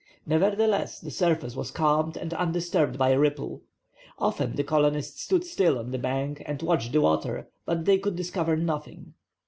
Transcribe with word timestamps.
Nevertheless 0.25 0.99
the 0.99 1.11
surface 1.11 1.55
was 1.55 1.69
calm 1.69 2.11
and 2.19 2.33
undisturbed 2.33 2.97
by 2.97 3.09
a 3.09 3.19
ripple. 3.19 3.61
Often 4.17 4.55
the 4.55 4.63
colonists 4.63 5.21
stood 5.21 5.43
still 5.45 5.77
on 5.77 5.91
the 5.91 5.99
bank 5.99 6.41
and 6.47 6.59
watched 6.63 6.91
the 6.91 7.01
water, 7.01 7.51
but 7.67 7.85
they 7.85 7.99
could 7.99 8.15
discover 8.15 8.55
nothing. 8.57 9.13